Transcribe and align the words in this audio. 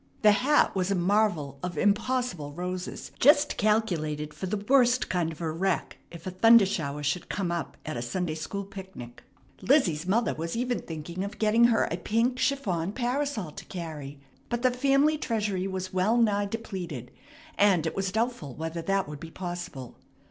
The 0.23 0.31
hat 0.31 0.75
was 0.75 0.89
a 0.89 0.95
marvel 0.95 1.59
of 1.61 1.77
impossible 1.77 2.53
roses, 2.53 3.11
just 3.19 3.55
calculated 3.55 4.33
for 4.33 4.47
the 4.47 4.57
worst 4.57 5.09
kind 5.09 5.31
of 5.31 5.41
a 5.41 5.51
wreck 5.51 5.97
if 6.09 6.25
a 6.25 6.31
thunder 6.31 6.65
shower 6.65 7.03
should 7.03 7.29
come 7.29 7.51
up 7.51 7.77
at 7.85 7.97
a 7.97 8.01
Sunday 8.01 8.33
school 8.33 8.63
picnic. 8.63 9.21
Lizzie's 9.61 10.07
mother 10.07 10.33
was 10.33 10.57
even 10.57 10.79
thinking 10.79 11.23
of 11.23 11.37
getting 11.37 11.65
her 11.65 11.83
a 11.91 11.97
pink 11.97 12.39
chiffon 12.39 12.93
parasol 12.93 13.51
to 13.51 13.65
carry; 13.65 14.19
but 14.49 14.63
the 14.63 14.71
family 14.71 15.19
treasury 15.19 15.67
was 15.67 15.93
well 15.93 16.17
nigh 16.17 16.47
depleted, 16.47 17.11
and 17.55 17.85
it 17.85 17.95
was 17.95 18.11
doubtful 18.11 18.55
whether 18.55 18.81
that 18.81 19.07
would 19.07 19.19
be 19.19 19.29
possible. 19.29 19.99